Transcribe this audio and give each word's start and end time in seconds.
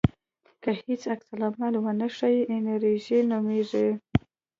که 0.63 0.71
هیڅ 0.83 1.01
عکس 1.13 1.27
العمل 1.35 1.73
ونه 1.79 2.07
ښیې 2.17 2.41
انېرژي 2.55 3.19
نومېږي. 3.29 3.87